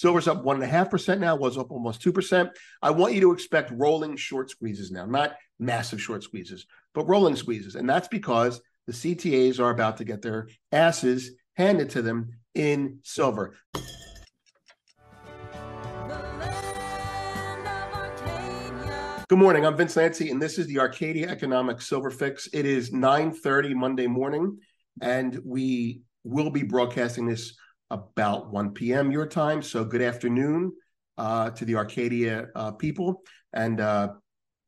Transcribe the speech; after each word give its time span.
Silver's 0.00 0.28
up 0.28 0.42
one 0.42 0.56
and 0.56 0.64
a 0.64 0.66
half 0.66 0.88
percent 0.88 1.20
now, 1.20 1.36
was 1.36 1.58
up 1.58 1.70
almost 1.70 2.00
two 2.00 2.10
percent. 2.10 2.48
I 2.80 2.90
want 2.90 3.12
you 3.12 3.20
to 3.20 3.32
expect 3.32 3.70
rolling 3.70 4.16
short 4.16 4.48
squeezes 4.48 4.90
now, 4.90 5.04
not 5.04 5.36
massive 5.58 6.00
short 6.00 6.22
squeezes, 6.22 6.64
but 6.94 7.06
rolling 7.06 7.36
squeezes. 7.36 7.74
And 7.74 7.86
that's 7.86 8.08
because 8.08 8.62
the 8.86 8.94
CTAs 8.94 9.60
are 9.60 9.68
about 9.68 9.98
to 9.98 10.04
get 10.04 10.22
their 10.22 10.48
asses 10.72 11.32
handed 11.52 11.90
to 11.90 12.00
them 12.00 12.30
in 12.54 13.00
silver. 13.02 13.58
Good 19.28 19.38
morning. 19.38 19.66
I'm 19.66 19.76
Vince 19.76 19.96
Lanci, 19.96 20.30
and 20.30 20.40
this 20.40 20.58
is 20.58 20.66
the 20.66 20.78
Arcadia 20.78 21.28
Economic 21.28 21.82
Silver 21.82 22.10
Fix. 22.10 22.48
It 22.54 22.64
is 22.64 22.90
9:30 22.90 23.74
Monday 23.74 24.06
morning, 24.06 24.60
and 25.02 25.38
we 25.44 26.00
will 26.24 26.48
be 26.48 26.62
broadcasting 26.62 27.26
this 27.26 27.54
about 27.90 28.52
1 28.52 28.72
p.m. 28.72 29.10
your 29.10 29.26
time. 29.26 29.62
So 29.62 29.84
good 29.84 30.02
afternoon 30.02 30.72
uh, 31.18 31.50
to 31.50 31.64
the 31.64 31.76
Arcadia 31.76 32.48
uh, 32.54 32.72
people, 32.72 33.22
and 33.52 33.80
uh, 33.80 34.10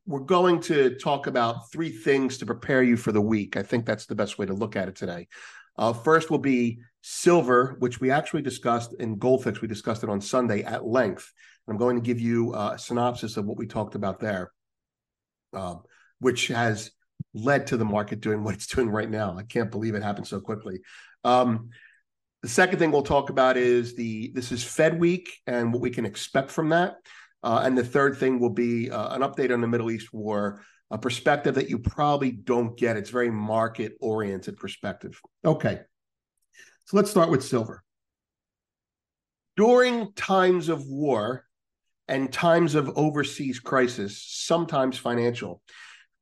we're 0.07 0.21
going 0.21 0.61
to 0.63 0.97
talk 0.97 1.27
about 1.27 1.71
three 1.71 1.91
things 1.91 2.39
to 2.39 2.47
prepare 2.47 2.83
you 2.83 2.97
for 2.97 3.13
the 3.13 3.21
week. 3.21 3.57
I 3.57 3.63
think 3.63 3.87
that's 3.87 4.07
the 4.07 4.15
best 4.15 4.39
way 4.39 4.47
to 4.47 4.55
look 4.55 4.77
at 4.77 4.89
it 4.89 4.97
today. 4.97 5.29
Uh, 5.79 5.93
first 5.93 6.31
will 6.31 6.39
be 6.39 6.81
silver, 7.01 7.77
which 7.79 8.01
we 8.01 8.11
actually 8.11 8.43
discussed 8.43 8.95
in 8.99 9.19
Goldfix. 9.19 9.61
We 9.61 9.69
discussed 9.69 10.03
it 10.03 10.11
on 10.11 10.21
Sunday 10.21 10.63
at 10.65 10.85
length. 10.85 11.33
I'm 11.69 11.77
going 11.77 11.97
to 11.97 12.03
give 12.03 12.21
you 12.21 12.55
a 12.55 12.77
synopsis 12.79 13.37
of 13.37 13.47
what 13.47 13.57
we 13.57 13.67
talked 13.67 13.95
about 13.95 14.21
there, 14.21 14.53
um, 15.55 15.83
which 16.19 16.49
has 16.49 16.91
led 17.35 17.69
to 17.69 17.77
the 17.77 17.85
market 17.85 18.21
doing 18.21 18.43
what 18.43 18.55
it's 18.55 18.67
doing 18.67 18.91
right 18.91 19.09
now. 19.09 19.37
I 19.39 19.45
can't 19.45 19.71
believe 19.71 19.95
it 19.95 20.03
happened 20.03 20.27
so 20.27 20.41
quickly. 20.41 20.81
Um, 21.25 21.71
the 22.43 22.49
second 22.49 22.79
thing 22.79 22.91
we'll 22.91 23.03
talk 23.03 23.31
about 23.31 23.57
is 23.57 23.95
the 23.95 24.33
this 24.35 24.51
is 24.51 24.65
Fed 24.65 24.99
week 24.99 25.41
and 25.47 25.73
what 25.73 25.81
we 25.81 25.91
can 25.91 26.05
expect 26.05 26.51
from 26.51 26.71
that. 26.71 26.97
Uh, 27.43 27.63
and 27.65 27.77
the 27.77 27.85
third 27.85 28.17
thing 28.19 28.39
will 28.39 28.51
be 28.51 28.91
uh, 28.91 29.15
an 29.15 29.23
update 29.23 29.53
on 29.53 29.61
the 29.61 29.67
Middle 29.67 29.91
East 29.91 30.13
war, 30.13 30.63
a 30.91 30.99
perspective 30.99 31.57
that 31.57 31.71
you 31.71 31.79
probably 31.79 32.31
don't 32.31 32.77
get. 32.77 32.97
It's 32.97 33.11
very 33.11 33.31
market 33.31 33.95
oriented 34.01 34.57
perspective. 34.57 35.21
Okay, 35.45 35.81
so 36.85 36.97
let's 36.97 37.11
start 37.11 37.31
with 37.31 37.45
silver. 37.45 37.83
During 39.57 40.13
times 40.15 40.69
of 40.69 40.87
war, 40.87 41.45
and 42.09 42.33
times 42.33 42.75
of 42.75 42.91
overseas 42.97 43.61
crisis, 43.61 44.23
sometimes 44.23 44.99
financial, 44.99 45.63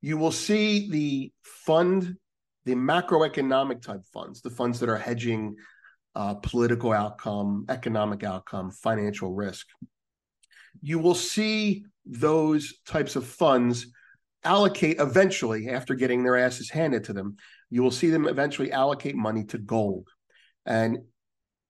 you 0.00 0.16
will 0.16 0.32
see 0.32 0.90
the 0.90 1.32
fund, 1.42 2.16
the 2.64 2.74
macroeconomic 2.74 3.82
type 3.82 4.02
funds, 4.12 4.40
the 4.40 4.50
funds 4.50 4.80
that 4.80 4.88
are 4.88 4.98
hedging 4.98 5.56
uh, 6.14 6.34
political 6.34 6.92
outcome, 6.92 7.66
economic 7.68 8.24
outcome, 8.24 8.70
financial 8.70 9.32
risk. 9.32 9.66
You 10.82 10.98
will 10.98 11.14
see 11.14 11.84
those 12.06 12.74
types 12.86 13.16
of 13.16 13.26
funds 13.26 13.86
allocate 14.44 14.98
eventually, 15.00 15.68
after 15.68 15.94
getting 15.94 16.22
their 16.22 16.36
asses 16.36 16.70
handed 16.70 17.04
to 17.04 17.12
them, 17.12 17.36
you 17.68 17.82
will 17.82 17.90
see 17.90 18.10
them 18.10 18.26
eventually 18.26 18.72
allocate 18.72 19.14
money 19.14 19.44
to 19.44 19.58
gold. 19.58 20.08
And 20.66 20.98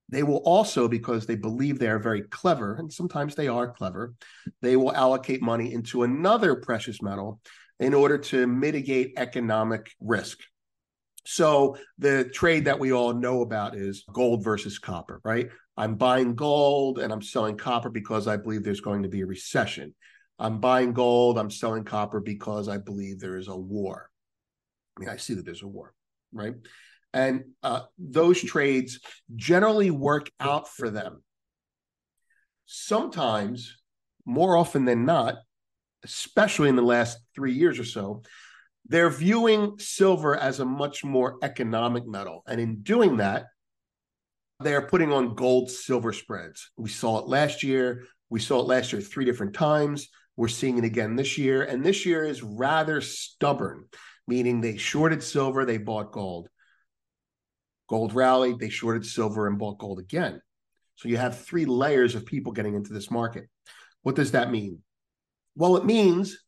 they 0.08 0.22
will 0.22 0.38
also, 0.38 0.88
because 0.88 1.26
they 1.26 1.36
believe 1.36 1.78
they 1.78 1.88
are 1.88 1.98
very 1.98 2.22
clever, 2.22 2.76
and 2.76 2.92
sometimes 2.92 3.34
they 3.34 3.48
are 3.48 3.70
clever, 3.72 4.14
they 4.60 4.76
will 4.76 4.94
allocate 4.94 5.42
money 5.42 5.72
into 5.72 6.02
another 6.02 6.56
precious 6.56 7.00
metal 7.00 7.40
in 7.78 7.94
order 7.94 8.18
to 8.18 8.46
mitigate 8.46 9.14
economic 9.16 9.90
risk. 10.00 10.38
So 11.24 11.76
the 11.98 12.24
trade 12.24 12.64
that 12.64 12.78
we 12.78 12.92
all 12.92 13.12
know 13.12 13.42
about 13.42 13.76
is 13.76 14.04
gold 14.12 14.42
versus 14.42 14.78
copper, 14.78 15.20
right? 15.24 15.48
I'm 15.76 15.96
buying 15.96 16.34
gold 16.34 16.98
and 16.98 17.12
I'm 17.12 17.22
selling 17.22 17.56
copper 17.56 17.90
because 17.90 18.26
I 18.26 18.36
believe 18.36 18.62
there's 18.62 18.80
going 18.80 19.02
to 19.02 19.08
be 19.08 19.20
a 19.20 19.26
recession. 19.26 19.94
I'm 20.38 20.58
buying 20.58 20.92
gold, 20.92 21.38
I'm 21.38 21.50
selling 21.50 21.84
copper 21.84 22.20
because 22.20 22.68
I 22.68 22.78
believe 22.78 23.20
there 23.20 23.36
is 23.36 23.48
a 23.48 23.56
war. 23.56 24.08
I 24.96 25.00
mean, 25.00 25.08
I 25.10 25.16
see 25.16 25.34
that 25.34 25.44
there's 25.44 25.62
a 25.62 25.68
war, 25.68 25.92
right? 26.32 26.54
And 27.12 27.44
uh, 27.62 27.82
those 27.98 28.42
trades 28.42 29.00
generally 29.36 29.90
work 29.90 30.30
out 30.40 30.68
for 30.68 30.90
them. 30.90 31.22
Sometimes, 32.66 33.76
more 34.24 34.56
often 34.56 34.84
than 34.84 35.04
not, 35.04 35.36
especially 36.04 36.68
in 36.68 36.76
the 36.76 36.82
last 36.82 37.18
three 37.34 37.52
years 37.52 37.78
or 37.78 37.84
so, 37.84 38.22
they're 38.86 39.10
viewing 39.10 39.78
silver 39.78 40.36
as 40.36 40.60
a 40.60 40.64
much 40.64 41.04
more 41.04 41.38
economic 41.42 42.06
metal. 42.06 42.42
And 42.46 42.60
in 42.60 42.82
doing 42.82 43.18
that, 43.18 43.46
they're 44.60 44.86
putting 44.86 45.12
on 45.12 45.34
gold 45.34 45.70
silver 45.70 46.12
spreads. 46.12 46.70
We 46.76 46.90
saw 46.90 47.18
it 47.18 47.28
last 47.28 47.62
year. 47.62 48.04
We 48.28 48.40
saw 48.40 48.60
it 48.60 48.66
last 48.66 48.92
year 48.92 49.00
three 49.00 49.24
different 49.24 49.54
times. 49.54 50.08
We're 50.36 50.48
seeing 50.48 50.78
it 50.78 50.84
again 50.84 51.16
this 51.16 51.38
year. 51.38 51.62
And 51.62 51.84
this 51.84 52.04
year 52.04 52.24
is 52.24 52.42
rather 52.42 53.00
stubborn, 53.00 53.86
meaning 54.26 54.60
they 54.60 54.76
shorted 54.76 55.22
silver, 55.22 55.64
they 55.64 55.78
bought 55.78 56.12
gold. 56.12 56.48
Gold 57.88 58.14
rallied, 58.14 58.58
they 58.58 58.68
shorted 58.68 59.04
silver 59.04 59.46
and 59.46 59.58
bought 59.58 59.78
gold 59.78 59.98
again. 59.98 60.40
So 60.96 61.08
you 61.08 61.16
have 61.16 61.40
three 61.40 61.64
layers 61.64 62.14
of 62.14 62.26
people 62.26 62.52
getting 62.52 62.74
into 62.74 62.92
this 62.92 63.10
market. 63.10 63.48
What 64.02 64.14
does 64.14 64.32
that 64.32 64.50
mean? 64.50 64.82
Well, 65.56 65.76
it 65.76 65.84
means 65.84 66.38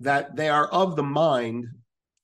that 0.00 0.36
they 0.36 0.48
are 0.48 0.66
of 0.68 0.96
the 0.96 1.02
mind 1.02 1.66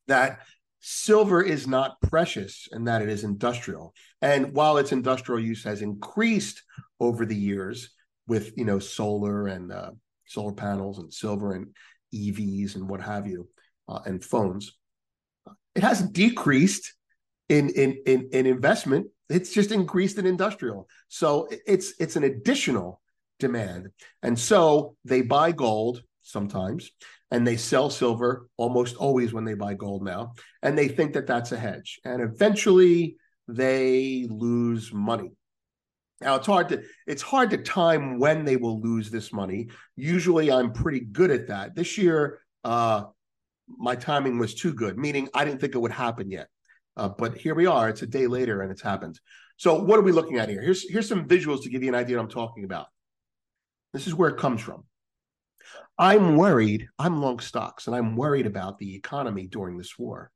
that 0.08 0.40
silver 0.80 1.42
is 1.42 1.66
not 1.66 2.00
precious 2.02 2.68
and 2.72 2.88
that 2.88 3.02
it 3.02 3.08
is 3.08 3.24
industrial. 3.24 3.94
And 4.20 4.52
while 4.52 4.76
its 4.76 4.92
industrial 4.92 5.40
use 5.40 5.64
has 5.64 5.80
increased 5.80 6.62
over 7.00 7.24
the 7.24 7.36
years 7.36 7.90
with 8.26 8.56
you 8.56 8.64
know 8.64 8.78
solar 8.78 9.46
and 9.46 9.72
uh, 9.72 9.92
solar 10.26 10.52
panels 10.52 10.98
and 10.98 11.12
silver 11.12 11.54
and 11.54 11.68
EVs 12.14 12.74
and 12.74 12.88
what 12.88 13.00
have 13.00 13.26
you 13.26 13.48
uh, 13.88 14.00
and 14.04 14.24
phones, 14.24 14.72
it 15.74 15.82
hasn't 15.82 16.12
decreased 16.12 16.94
in 17.48 17.70
in 17.70 18.02
in, 18.06 18.28
in 18.32 18.46
investment. 18.46 19.06
It's 19.28 19.54
just 19.54 19.72
increased 19.72 20.18
in 20.18 20.26
industrial. 20.26 20.88
So 21.08 21.48
it's 21.66 21.94
it's 21.98 22.16
an 22.16 22.24
additional 22.24 23.00
demand. 23.38 23.88
And 24.22 24.38
so 24.38 24.96
they 25.04 25.22
buy 25.22 25.52
gold 25.52 26.02
sometimes 26.22 26.90
and 27.32 27.46
they 27.46 27.56
sell 27.56 27.90
silver 27.90 28.48
almost 28.56 28.94
always 28.96 29.32
when 29.32 29.44
they 29.44 29.54
buy 29.54 29.74
gold 29.74 30.04
now 30.04 30.34
and 30.62 30.78
they 30.78 30.86
think 30.86 31.14
that 31.14 31.26
that's 31.26 31.50
a 31.50 31.56
hedge 31.56 31.98
and 32.04 32.22
eventually 32.22 33.16
they 33.48 34.26
lose 34.30 34.92
money 34.92 35.32
now 36.20 36.36
it's 36.36 36.46
hard 36.46 36.68
to 36.68 36.82
it's 37.06 37.22
hard 37.22 37.50
to 37.50 37.56
time 37.56 38.20
when 38.20 38.44
they 38.44 38.56
will 38.56 38.80
lose 38.80 39.10
this 39.10 39.32
money 39.32 39.68
usually 39.96 40.52
i'm 40.52 40.72
pretty 40.72 41.00
good 41.00 41.30
at 41.30 41.48
that 41.48 41.74
this 41.74 41.98
year 41.98 42.40
uh 42.62 43.02
my 43.66 43.96
timing 43.96 44.38
was 44.38 44.54
too 44.54 44.72
good 44.72 44.96
meaning 44.96 45.28
i 45.34 45.44
didn't 45.44 45.60
think 45.60 45.74
it 45.74 45.78
would 45.78 45.90
happen 45.90 46.30
yet 46.30 46.46
uh, 46.96 47.08
but 47.08 47.36
here 47.36 47.54
we 47.54 47.66
are. 47.66 47.88
It's 47.88 48.02
a 48.02 48.06
day 48.06 48.26
later 48.26 48.62
and 48.62 48.70
it's 48.70 48.82
happened. 48.82 49.18
So 49.56 49.82
what 49.82 49.98
are 49.98 50.02
we 50.02 50.12
looking 50.12 50.38
at 50.38 50.48
here? 50.48 50.60
Here's 50.60 50.88
here's 50.90 51.08
some 51.08 51.26
visuals 51.26 51.62
to 51.62 51.70
give 51.70 51.82
you 51.82 51.88
an 51.88 51.94
idea 51.94 52.16
what 52.16 52.24
I'm 52.24 52.30
talking 52.30 52.64
about. 52.64 52.86
This 53.92 54.06
is 54.06 54.14
where 54.14 54.30
it 54.30 54.38
comes 54.38 54.60
from. 54.60 54.84
I'm 55.98 56.36
worried. 56.36 56.88
I'm 56.98 57.20
long 57.20 57.40
stocks, 57.40 57.86
and 57.86 57.96
I'm 57.96 58.16
worried 58.16 58.46
about 58.46 58.78
the 58.78 58.94
economy 58.94 59.46
during 59.46 59.78
this 59.78 59.98
war. 59.98 60.30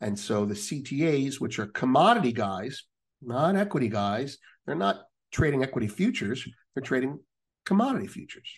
And 0.00 0.18
so 0.18 0.44
the 0.44 0.54
CTAs, 0.54 1.40
which 1.40 1.58
are 1.58 1.66
commodity 1.66 2.32
guys, 2.32 2.84
not 3.22 3.56
equity 3.56 3.88
guys, 3.88 4.38
they're 4.66 4.74
not 4.74 5.04
trading 5.32 5.62
equity 5.62 5.88
futures. 5.88 6.46
They're 6.74 6.82
trading 6.82 7.20
commodity 7.64 8.06
futures. 8.06 8.50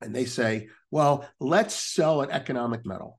And 0.00 0.14
they 0.14 0.24
say, 0.24 0.68
well, 0.90 1.28
let's 1.38 1.74
sell 1.74 2.22
an 2.22 2.30
economic 2.30 2.84
metal, 2.84 3.18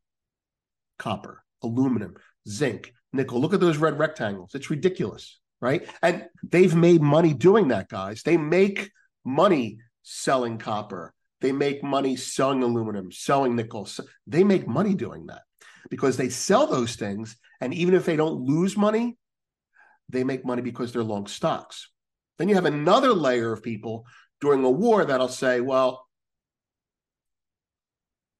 copper, 0.99 1.43
aluminum, 1.61 2.15
zinc, 2.47 2.93
nickel. 3.13 3.39
Look 3.39 3.53
at 3.53 3.59
those 3.59 3.77
red 3.77 3.97
rectangles. 3.97 4.53
It's 4.53 4.69
ridiculous, 4.69 5.39
right? 5.61 5.87
And 6.01 6.25
they've 6.43 6.75
made 6.75 7.01
money 7.01 7.33
doing 7.33 7.69
that, 7.69 7.89
guys. 7.89 8.23
They 8.23 8.37
make 8.37 8.91
money 9.23 9.79
selling 10.03 10.57
copper. 10.57 11.13
They 11.43 11.51
make 11.51 11.83
money 11.83 12.15
selling 12.15 12.63
aluminum, 12.63 13.11
selling 13.11 13.57
nickel. 13.57 13.85
They 14.25 14.45
make 14.45 14.65
money 14.65 14.93
doing 14.93 15.25
that 15.25 15.41
because 15.89 16.15
they 16.15 16.29
sell 16.29 16.67
those 16.67 16.95
things. 16.95 17.35
And 17.59 17.73
even 17.73 17.95
if 17.95 18.05
they 18.05 18.15
don't 18.15 18.45
lose 18.45 18.77
money, 18.77 19.17
they 20.07 20.23
make 20.23 20.45
money 20.45 20.61
because 20.61 20.93
they're 20.93 21.03
long 21.03 21.27
stocks. 21.27 21.89
Then 22.37 22.47
you 22.47 22.55
have 22.55 22.63
another 22.63 23.11
layer 23.11 23.51
of 23.51 23.61
people 23.61 24.05
during 24.39 24.63
a 24.63 24.71
war 24.71 25.03
that'll 25.03 25.27
say, 25.27 25.59
well, 25.59 26.07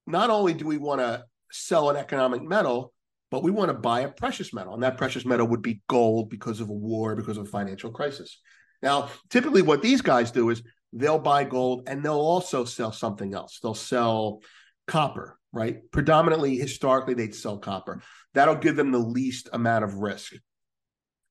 not 0.06 0.30
only 0.30 0.54
do 0.54 0.66
we 0.66 0.78
want 0.78 1.02
to 1.02 1.26
sell 1.52 1.90
an 1.90 1.96
economic 1.96 2.42
metal, 2.42 2.94
but 3.30 3.42
we 3.42 3.50
want 3.50 3.68
to 3.68 3.74
buy 3.74 4.00
a 4.00 4.08
precious 4.08 4.54
metal, 4.54 4.72
and 4.72 4.82
that 4.82 4.96
precious 4.96 5.26
metal 5.26 5.46
would 5.48 5.60
be 5.60 5.82
gold 5.90 6.30
because 6.30 6.60
of 6.60 6.70
a 6.70 6.72
war, 6.72 7.16
because 7.16 7.36
of 7.36 7.44
a 7.46 7.50
financial 7.50 7.90
crisis. 7.90 8.40
Now, 8.82 9.10
typically, 9.28 9.60
what 9.60 9.82
these 9.82 10.00
guys 10.00 10.30
do 10.30 10.48
is 10.48 10.62
they'll 10.94 11.18
buy 11.18 11.44
gold 11.44 11.84
and 11.86 12.02
they'll 12.02 12.14
also 12.14 12.64
sell 12.64 12.92
something 12.92 13.34
else. 13.34 13.58
They'll 13.62 13.74
sell 13.74 14.40
copper, 14.86 15.38
right? 15.52 15.90
Predominantly, 15.90 16.56
historically, 16.56 17.14
they'd 17.14 17.34
sell 17.34 17.58
copper. 17.58 18.02
That'll 18.32 18.54
give 18.56 18.76
them 18.76 18.92
the 18.92 18.98
least 18.98 19.48
amount 19.52 19.84
of 19.84 19.94
risk 19.96 20.34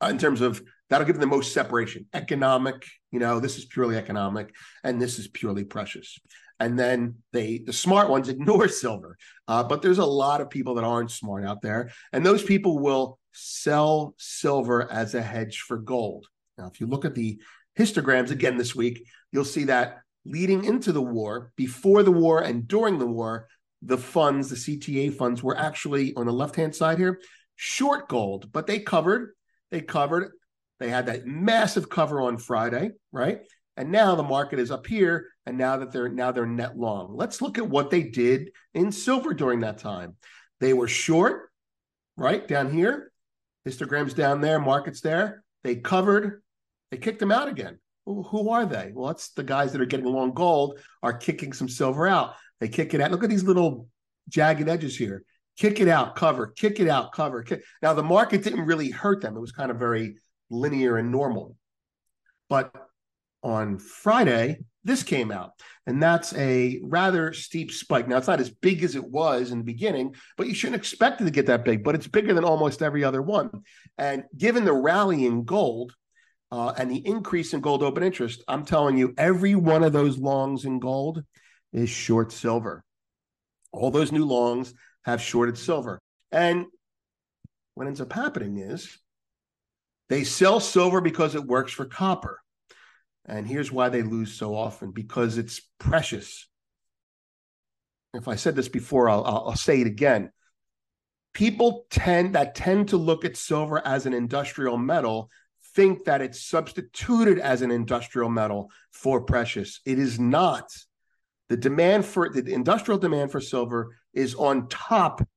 uh, 0.01 0.07
in 0.07 0.17
terms 0.17 0.41
of 0.41 0.61
That'll 0.93 1.07
give 1.07 1.19
them 1.19 1.27
the 1.27 1.35
most 1.35 1.53
separation. 1.53 2.05
Economic, 2.13 2.85
you 3.11 3.17
know, 3.17 3.39
this 3.39 3.57
is 3.57 3.65
purely 3.65 3.97
economic, 3.97 4.53
and 4.83 5.01
this 5.01 5.17
is 5.17 5.27
purely 5.27 5.63
precious. 5.63 6.19
And 6.59 6.77
then 6.77 7.15
they, 7.31 7.63
the 7.65 7.73
smart 7.73 8.09
ones, 8.09 8.29
ignore 8.29 8.67
silver. 8.67 9.17
Uh, 9.47 9.63
but 9.63 9.81
there's 9.81 9.97
a 9.97 10.05
lot 10.05 10.39
of 10.39 10.51
people 10.51 10.75
that 10.75 10.83
aren't 10.83 11.09
smart 11.09 11.45
out 11.45 11.63
there, 11.63 11.89
and 12.11 12.23
those 12.23 12.43
people 12.43 12.77
will 12.77 13.17
sell 13.31 14.13
silver 14.19 14.87
as 14.91 15.15
a 15.15 15.21
hedge 15.23 15.61
for 15.61 15.77
gold. 15.79 16.27
Now, 16.59 16.69
if 16.71 16.79
you 16.79 16.85
look 16.85 17.05
at 17.05 17.15
the 17.15 17.41
histograms 17.75 18.29
again 18.29 18.57
this 18.57 18.75
week, 18.75 19.07
you'll 19.33 19.43
see 19.43 19.65
that 19.65 19.99
leading 20.25 20.63
into 20.63 20.93
the 20.93 21.01
war, 21.01 21.51
before 21.57 22.03
the 22.03 22.11
war, 22.11 22.41
and 22.41 22.65
during 22.65 22.97
the 22.97 23.07
war, 23.07 23.47
the 23.81 23.97
funds, 23.97 24.49
the 24.49 24.55
CTA 24.55 25.13
funds, 25.13 25.43
were 25.43 25.57
actually 25.57 26.13
on 26.15 26.25
the 26.25 26.31
left 26.31 26.55
hand 26.55 26.73
side 26.73 26.97
here, 26.97 27.19
short 27.57 28.07
gold, 28.07 28.49
but 28.53 28.67
they 28.67 28.79
covered, 28.79 29.33
they 29.71 29.81
covered, 29.81 30.31
they 30.79 30.89
had 30.89 31.07
that 31.07 31.25
massive 31.25 31.89
cover 31.89 32.21
on 32.21 32.37
Friday, 32.37 32.91
right? 33.11 33.41
And 33.75 33.91
now 33.91 34.15
the 34.15 34.23
market 34.23 34.59
is 34.59 34.71
up 34.71 34.85
here, 34.87 35.27
and 35.45 35.57
now 35.57 35.77
that 35.77 35.91
they're 35.91 36.09
now 36.09 36.31
they're 36.31 36.45
net 36.45 36.77
long. 36.77 37.15
Let's 37.15 37.41
look 37.41 37.57
at 37.57 37.67
what 37.67 37.89
they 37.89 38.03
did 38.03 38.51
in 38.73 38.91
silver 38.91 39.33
during 39.33 39.61
that 39.61 39.79
time. 39.79 40.15
They 40.59 40.73
were 40.73 40.87
short, 40.87 41.49
right 42.15 42.47
down 42.47 42.71
here, 42.71 43.11
histograms 43.67 44.15
down 44.15 44.41
there, 44.41 44.59
markets 44.59 45.01
there. 45.01 45.43
They 45.63 45.75
covered, 45.75 46.43
they 46.91 46.97
kicked 46.97 47.19
them 47.19 47.31
out 47.31 47.47
again. 47.47 47.79
Who 48.05 48.49
are 48.49 48.65
they? 48.65 48.91
Well, 48.93 49.11
it's 49.11 49.29
the 49.29 49.43
guys 49.43 49.71
that 49.71 49.81
are 49.81 49.85
getting 49.85 50.05
long 50.05 50.33
gold 50.33 50.79
are 51.01 51.13
kicking 51.13 51.53
some 51.53 51.69
silver 51.69 52.07
out. 52.07 52.35
They 52.59 52.67
kick 52.67 52.93
it 52.93 53.01
out. 53.01 53.11
Look 53.11 53.23
at 53.23 53.29
these 53.29 53.43
little 53.43 53.87
jagged 54.29 54.67
edges 54.67 54.97
here. 54.97 55.23
Kick 55.57 55.79
it 55.79 55.87
out, 55.87 56.15
cover, 56.15 56.47
kick 56.47 56.79
it 56.79 56.87
out, 56.87 57.13
cover. 57.13 57.43
Kick. 57.43 57.63
Now 57.81 57.93
the 57.93 58.03
market 58.03 58.43
didn't 58.43 58.65
really 58.65 58.89
hurt 58.89 59.21
them. 59.21 59.37
It 59.37 59.39
was 59.39 59.51
kind 59.51 59.69
of 59.69 59.77
very 59.77 60.15
linear 60.49 60.97
and 60.97 61.11
normal. 61.11 61.55
But 62.49 62.73
on 63.43 63.77
Friday, 63.77 64.59
this 64.83 65.03
came 65.03 65.31
out, 65.31 65.51
and 65.85 66.01
that's 66.01 66.33
a 66.35 66.81
rather 66.83 67.33
steep 67.33 67.71
spike. 67.71 68.07
Now, 68.07 68.17
it's 68.17 68.27
not 68.27 68.41
as 68.41 68.49
big 68.49 68.83
as 68.83 68.95
it 68.95 69.03
was 69.03 69.51
in 69.51 69.59
the 69.59 69.63
beginning, 69.63 70.15
but 70.37 70.47
you 70.47 70.53
shouldn't 70.53 70.75
expect 70.75 71.21
it 71.21 71.25
to 71.25 71.31
get 71.31 71.45
that 71.45 71.63
big, 71.63 71.83
but 71.83 71.95
it's 71.95 72.07
bigger 72.07 72.33
than 72.33 72.43
almost 72.43 72.81
every 72.81 73.03
other 73.03 73.21
one. 73.21 73.49
And 73.97 74.23
given 74.37 74.65
the 74.65 74.73
rally 74.73 75.25
in 75.25 75.45
gold 75.45 75.93
uh, 76.53 76.71
and 76.77 76.91
the 76.91 77.01
increase 77.07 77.55
in 77.55 77.61
gold 77.61 77.81
open 77.81 78.03
interest, 78.03 78.43
I'm 78.47 78.63
telling 78.63 78.95
you, 78.95 79.15
every 79.17 79.55
one 79.55 79.83
of 79.83 79.91
those 79.91 80.19
longs 80.19 80.65
in 80.65 80.77
gold 80.77 81.23
is 81.71 81.89
short 81.89 82.31
silver. 82.31 82.83
All 83.71 83.89
those 83.89 84.11
new 84.11 84.23
longs 84.23 84.71
have 85.03 85.19
shorted 85.19 85.57
silver. 85.57 85.99
And 86.31 86.67
what 87.73 87.87
ends 87.87 88.01
up 88.01 88.13
happening 88.13 88.59
is 88.59 88.99
they 90.09 90.23
sell 90.23 90.59
silver 90.59 91.01
because 91.01 91.33
it 91.33 91.43
works 91.43 91.73
for 91.73 91.85
copper. 91.85 92.39
And 93.25 93.47
here's 93.47 93.71
why 93.71 93.89
they 93.89 94.03
lose 94.03 94.31
so 94.31 94.55
often 94.55 94.91
because 94.91 95.39
it's 95.39 95.59
precious. 95.79 96.47
If 98.13 98.27
I 98.27 98.35
said 98.35 98.55
this 98.55 98.69
before, 98.69 99.09
I'll, 99.09 99.25
I'll 99.25 99.55
say 99.55 99.81
it 99.81 99.87
again. 99.87 100.29
People 101.33 101.87
tend 101.89 102.35
that 102.35 102.53
tend 102.53 102.89
to 102.89 102.97
look 102.97 103.25
at 103.25 103.37
silver 103.37 103.81
as 103.83 104.05
an 104.05 104.13
industrial 104.13 104.77
metal 104.77 105.31
think 105.75 106.05
that 106.05 106.21
it's 106.21 106.45
substituted 106.45 107.39
as 107.39 107.61
an 107.61 107.71
industrial 107.71 108.29
metal 108.29 108.69
for 108.91 109.21
precious. 109.21 109.81
It 109.85 109.99
is 109.99 110.19
not. 110.19 110.71
The 111.49 111.57
demand 111.57 112.05
for 112.05 112.29
the 112.29 112.53
industrial 112.53 112.99
demand 112.99 113.31
for 113.31 113.41
silver 113.41 113.95
is 114.13 114.35
on 114.35 114.67
top 114.69 115.27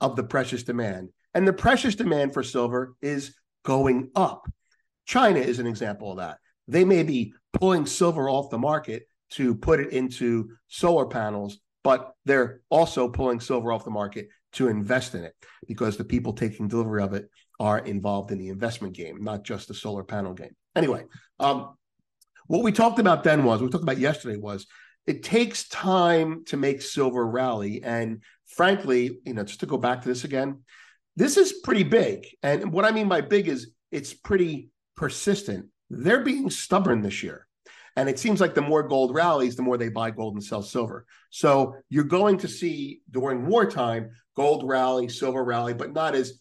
of 0.00 0.16
the 0.16 0.22
precious 0.22 0.62
demand. 0.62 1.10
And 1.34 1.46
the 1.46 1.52
precious 1.52 1.94
demand 1.94 2.34
for 2.34 2.42
silver 2.42 2.94
is 3.02 3.34
going 3.64 4.10
up. 4.14 4.50
China 5.06 5.40
is 5.40 5.58
an 5.58 5.66
example 5.66 6.12
of 6.12 6.18
that. 6.18 6.38
They 6.68 6.84
may 6.84 7.02
be 7.02 7.32
pulling 7.52 7.86
silver 7.86 8.28
off 8.28 8.50
the 8.50 8.58
market 8.58 9.08
to 9.30 9.54
put 9.54 9.80
it 9.80 9.90
into 9.90 10.50
solar 10.68 11.06
panels, 11.06 11.58
but 11.82 12.12
they're 12.24 12.60
also 12.70 13.08
pulling 13.08 13.40
silver 13.40 13.72
off 13.72 13.84
the 13.84 13.90
market 13.90 14.28
to 14.52 14.68
invest 14.68 15.14
in 15.14 15.24
it 15.24 15.34
because 15.66 15.96
the 15.96 16.04
people 16.04 16.32
taking 16.32 16.68
delivery 16.68 17.02
of 17.02 17.14
it 17.14 17.28
are 17.60 17.78
involved 17.78 18.30
in 18.30 18.38
the 18.38 18.48
investment 18.48 18.94
game, 18.94 19.22
not 19.22 19.44
just 19.44 19.68
the 19.68 19.74
solar 19.74 20.04
panel 20.04 20.32
game. 20.34 20.54
Anyway, 20.76 21.04
um, 21.40 21.74
what 22.46 22.62
we 22.62 22.72
talked 22.72 22.98
about 22.98 23.24
then 23.24 23.44
was, 23.44 23.60
we 23.60 23.68
talked 23.68 23.82
about 23.82 23.98
yesterday 23.98 24.36
was, 24.36 24.66
it 25.06 25.22
takes 25.22 25.68
time 25.68 26.44
to 26.46 26.56
make 26.56 26.82
silver 26.82 27.26
rally. 27.26 27.82
And 27.82 28.22
frankly, 28.46 29.18
you 29.24 29.34
know, 29.34 29.42
just 29.42 29.60
to 29.60 29.66
go 29.66 29.78
back 29.78 30.02
to 30.02 30.08
this 30.08 30.24
again, 30.24 30.62
this 31.16 31.36
is 31.36 31.60
pretty 31.64 31.82
big. 31.82 32.26
And 32.42 32.72
what 32.72 32.84
I 32.84 32.90
mean 32.90 33.08
by 33.08 33.22
big 33.22 33.48
is 33.48 33.72
it's 33.90 34.14
pretty 34.14 34.70
persistent. 34.96 35.66
They're 35.90 36.22
being 36.22 36.50
stubborn 36.50 37.02
this 37.02 37.22
year. 37.22 37.46
And 37.96 38.08
it 38.08 38.18
seems 38.18 38.40
like 38.40 38.54
the 38.54 38.62
more 38.62 38.84
gold 38.84 39.12
rallies, 39.12 39.56
the 39.56 39.62
more 39.62 39.76
they 39.76 39.88
buy 39.88 40.12
gold 40.12 40.34
and 40.34 40.44
sell 40.44 40.62
silver. 40.62 41.04
So 41.30 41.74
you're 41.88 42.04
going 42.04 42.38
to 42.38 42.48
see 42.48 43.00
during 43.10 43.46
wartime 43.46 44.10
gold 44.36 44.62
rally, 44.68 45.08
silver 45.08 45.42
rally, 45.42 45.74
but 45.74 45.92
not 45.92 46.14
as 46.14 46.34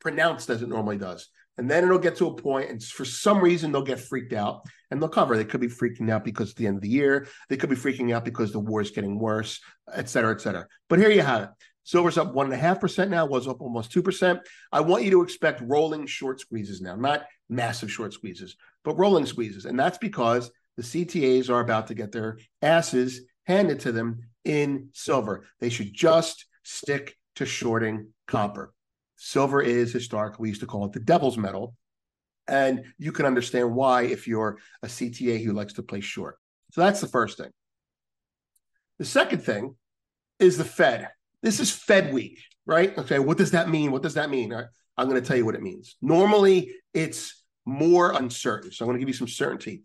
pronounced 0.00 0.50
as 0.50 0.62
it 0.62 0.68
normally 0.68 0.98
does. 0.98 1.28
And 1.58 1.70
then 1.70 1.84
it'll 1.84 1.98
get 1.98 2.16
to 2.16 2.26
a 2.26 2.34
point, 2.34 2.70
and 2.70 2.82
for 2.82 3.04
some 3.04 3.40
reason 3.40 3.70
they'll 3.70 3.82
get 3.82 4.00
freaked 4.00 4.32
out 4.32 4.62
and 4.90 5.00
they'll 5.00 5.10
cover. 5.10 5.36
They 5.36 5.44
could 5.44 5.60
be 5.60 5.68
freaking 5.68 6.10
out 6.10 6.24
because 6.24 6.54
the 6.54 6.66
end 6.66 6.76
of 6.76 6.82
the 6.82 6.88
year. 6.88 7.28
They 7.48 7.56
could 7.56 7.68
be 7.70 7.76
freaking 7.76 8.14
out 8.14 8.24
because 8.24 8.52
the 8.52 8.58
war 8.58 8.80
is 8.80 8.90
getting 8.90 9.18
worse, 9.18 9.60
et 9.92 10.08
cetera, 10.08 10.32
et 10.32 10.40
cetera. 10.40 10.66
But 10.88 11.00
here 11.00 11.10
you 11.10 11.20
have 11.20 11.42
it. 11.42 11.50
Silver's 11.84 12.18
up 12.18 12.34
one 12.34 12.46
and 12.46 12.54
a 12.54 12.58
half 12.58 12.80
percent 12.80 13.10
now, 13.10 13.26
was 13.26 13.48
up 13.48 13.60
almost 13.60 13.92
two 13.92 14.02
percent. 14.02 14.40
I 14.72 14.80
want 14.80 15.04
you 15.04 15.10
to 15.10 15.22
expect 15.22 15.60
rolling 15.62 16.06
short 16.06 16.40
squeezes 16.40 16.80
now, 16.80 16.96
not 16.96 17.26
massive 17.48 17.90
short 17.90 18.12
squeezes, 18.14 18.56
but 18.84 18.98
rolling 18.98 19.26
squeezes. 19.26 19.66
And 19.66 19.78
that's 19.78 19.98
because 19.98 20.50
the 20.76 20.82
CTAs 20.82 21.50
are 21.50 21.60
about 21.60 21.88
to 21.88 21.94
get 21.94 22.12
their 22.12 22.38
asses 22.62 23.22
handed 23.44 23.80
to 23.80 23.92
them 23.92 24.20
in 24.44 24.88
silver. 24.92 25.46
They 25.58 25.68
should 25.68 25.92
just 25.92 26.46
stick 26.62 27.16
to 27.36 27.44
shorting 27.44 28.12
copper. 28.26 28.72
Silver 29.22 29.60
is 29.60 29.92
historically, 29.92 30.44
we 30.44 30.48
used 30.48 30.62
to 30.62 30.66
call 30.66 30.86
it 30.86 30.92
the 30.92 31.00
devil's 31.00 31.36
metal. 31.36 31.74
And 32.48 32.86
you 32.98 33.12
can 33.12 33.26
understand 33.26 33.74
why 33.74 34.04
if 34.04 34.26
you're 34.26 34.56
a 34.82 34.86
CTA 34.86 35.44
who 35.44 35.52
likes 35.52 35.74
to 35.74 35.82
play 35.82 36.00
short. 36.00 36.38
So 36.72 36.80
that's 36.80 37.02
the 37.02 37.06
first 37.06 37.36
thing. 37.36 37.50
The 38.98 39.04
second 39.04 39.40
thing 39.40 39.76
is 40.38 40.56
the 40.56 40.64
Fed. 40.64 41.08
This 41.42 41.60
is 41.60 41.70
Fed 41.70 42.14
week, 42.14 42.40
right? 42.64 42.96
Okay, 42.96 43.18
what 43.18 43.36
does 43.36 43.50
that 43.50 43.68
mean? 43.68 43.92
What 43.92 44.02
does 44.02 44.14
that 44.14 44.30
mean? 44.30 44.54
I'm 44.96 45.08
going 45.08 45.20
to 45.20 45.26
tell 45.26 45.36
you 45.36 45.44
what 45.44 45.54
it 45.54 45.62
means. 45.62 45.96
Normally, 46.00 46.72
it's 46.94 47.44
more 47.66 48.12
uncertain. 48.12 48.72
So 48.72 48.84
I'm 48.84 48.88
going 48.88 48.96
to 48.96 49.00
give 49.00 49.10
you 49.10 49.18
some 49.18 49.28
certainty. 49.28 49.82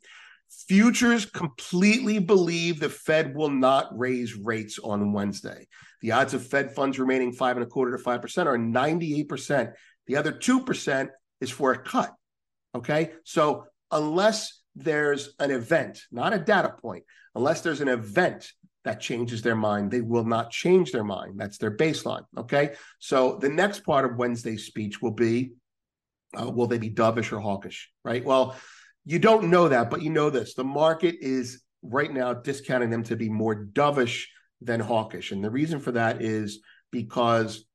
Futures 0.67 1.25
completely 1.25 2.19
believe 2.19 2.79
the 2.79 2.89
Fed 2.89 3.35
will 3.35 3.49
not 3.49 3.97
raise 3.97 4.35
rates 4.35 4.79
on 4.79 5.13
Wednesday. 5.13 5.67
The 6.01 6.11
odds 6.11 6.33
of 6.33 6.45
Fed 6.45 6.73
funds 6.73 6.99
remaining 6.99 7.33
five 7.33 7.57
and 7.57 7.65
a 7.65 7.69
quarter 7.69 7.95
to 7.95 8.03
five 8.03 8.21
percent 8.21 8.49
are 8.49 8.57
98%. 8.57 9.73
The 10.07 10.17
other 10.17 10.31
2% 10.31 11.09
is 11.41 11.51
for 11.51 11.71
a 11.71 11.77
cut. 11.77 12.13
Okay. 12.75 13.13
So 13.23 13.65
unless 13.91 14.61
there's 14.75 15.33
an 15.39 15.51
event, 15.51 16.01
not 16.11 16.33
a 16.33 16.39
data 16.39 16.73
point, 16.81 17.03
unless 17.33 17.61
there's 17.61 17.81
an 17.81 17.87
event 17.87 18.51
that 18.83 18.99
changes 18.99 19.41
their 19.41 19.55
mind, 19.55 19.91
they 19.91 20.01
will 20.01 20.25
not 20.25 20.51
change 20.51 20.91
their 20.91 21.03
mind. 21.03 21.39
That's 21.39 21.57
their 21.57 21.75
baseline. 21.75 22.23
Okay. 22.37 22.75
So 22.99 23.37
the 23.41 23.49
next 23.49 23.83
part 23.83 24.05
of 24.05 24.17
Wednesday's 24.17 24.65
speech 24.65 25.01
will 25.01 25.11
be 25.11 25.53
uh, 26.39 26.49
will 26.49 26.67
they 26.67 26.77
be 26.77 26.89
dovish 26.89 27.31
or 27.31 27.39
hawkish? 27.39 27.89
Right. 28.03 28.23
Well, 28.23 28.55
you 29.05 29.19
don't 29.19 29.49
know 29.49 29.69
that, 29.69 29.89
but 29.89 30.01
you 30.01 30.09
know 30.09 30.29
this. 30.29 30.55
The 30.55 30.63
market 30.63 31.15
is 31.21 31.61
right 31.81 32.11
now 32.11 32.33
discounting 32.33 32.89
them 32.89 33.03
to 33.03 33.15
be 33.15 33.29
more 33.29 33.65
dovish 33.65 34.25
than 34.61 34.79
hawkish. 34.79 35.31
And 35.31 35.43
the 35.43 35.51
reason 35.51 35.79
for 35.79 35.91
that 35.91 36.21
is 36.21 36.59
because 36.91 37.65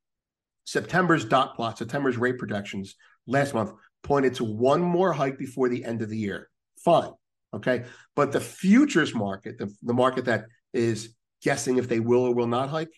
September's 0.64 1.24
dot 1.24 1.54
plot, 1.54 1.78
September's 1.78 2.16
rate 2.16 2.38
projections 2.38 2.96
last 3.26 3.54
month 3.54 3.72
pointed 4.02 4.34
to 4.36 4.44
one 4.44 4.80
more 4.80 5.12
hike 5.12 5.38
before 5.38 5.68
the 5.68 5.84
end 5.84 6.02
of 6.02 6.08
the 6.08 6.18
year. 6.18 6.48
Fine. 6.84 7.12
Okay. 7.54 7.84
But 8.16 8.32
the 8.32 8.40
futures 8.40 9.14
market, 9.14 9.58
the, 9.58 9.72
the 9.82 9.94
market 9.94 10.24
that 10.26 10.46
is 10.72 11.14
guessing 11.42 11.78
if 11.78 11.88
they 11.88 12.00
will 12.00 12.22
or 12.22 12.34
will 12.34 12.46
not 12.46 12.68
hike, 12.68 12.92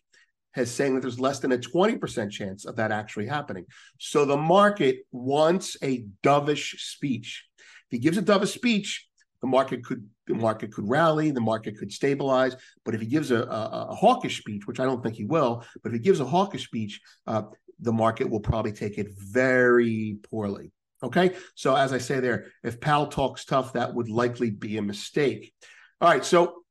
has 0.52 0.70
saying 0.70 0.94
that 0.94 1.00
there's 1.00 1.20
less 1.20 1.38
than 1.38 1.52
a 1.52 1.58
20% 1.58 2.30
chance 2.30 2.66
of 2.66 2.76
that 2.76 2.92
actually 2.92 3.26
happening. 3.26 3.64
So 3.98 4.24
the 4.24 4.36
market 4.36 4.98
wants 5.10 5.76
a 5.82 6.04
dovish 6.22 6.78
speech. 6.78 7.46
He 7.92 7.98
gives 7.98 8.16
a 8.16 8.22
dovish 8.22 8.54
speech, 8.54 9.06
the 9.42 9.46
market 9.46 9.84
could 9.84 10.08
the 10.26 10.34
market 10.34 10.72
could 10.72 10.88
rally, 10.88 11.30
the 11.30 11.40
market 11.40 11.76
could 11.76 11.92
stabilize. 11.92 12.56
But 12.84 12.94
if 12.94 13.00
he 13.00 13.06
gives 13.06 13.30
a, 13.30 13.42
a, 13.42 13.88
a 13.90 13.94
hawkish 13.94 14.38
speech, 14.38 14.66
which 14.66 14.80
I 14.80 14.84
don't 14.84 15.02
think 15.02 15.16
he 15.16 15.24
will, 15.24 15.64
but 15.82 15.90
if 15.90 15.94
he 15.94 15.98
gives 15.98 16.20
a 16.20 16.24
hawkish 16.24 16.64
speech, 16.64 17.00
uh, 17.26 17.42
the 17.80 17.92
market 17.92 18.30
will 18.30 18.40
probably 18.40 18.72
take 18.72 18.98
it 18.98 19.08
very 19.18 20.16
poorly. 20.30 20.72
Okay, 21.02 21.34
so 21.54 21.74
as 21.74 21.92
I 21.92 21.98
say 21.98 22.20
there, 22.20 22.46
if 22.62 22.80
Powell 22.80 23.08
talks 23.08 23.44
tough, 23.44 23.72
that 23.72 23.92
would 23.92 24.08
likely 24.08 24.50
be 24.50 24.78
a 24.78 24.82
mistake. 24.82 25.52
All 26.00 26.08
right, 26.08 26.24
so 26.24 26.62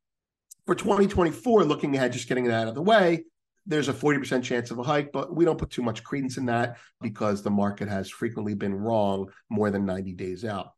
for 0.66 0.74
2024, 0.74 1.66
looking 1.66 1.96
ahead, 1.96 2.14
just 2.14 2.30
getting 2.30 2.46
it 2.46 2.52
out 2.52 2.70
of 2.70 2.76
the 2.76 2.82
way, 2.82 3.26
there's 3.66 3.90
a 3.90 3.94
40% 3.94 4.42
chance 4.42 4.72
of 4.72 4.80
a 4.80 4.84
hike, 4.84 5.12
but 5.12 5.36
we 5.36 5.46
don't 5.46 5.58
put 5.58 5.70
too 5.70 5.84
much 5.84 6.04
credence 6.04 6.38
in 6.38 6.46
that 6.46 6.78
because 7.02 7.44
the 7.44 7.52
market 7.52 7.90
has 7.90 8.10
frequently 8.10 8.56
been 8.56 8.74
wrong 8.74 9.30
more 9.50 9.70
than 9.70 9.86
90 9.86 10.14
days 10.14 10.46
out. 10.46 10.72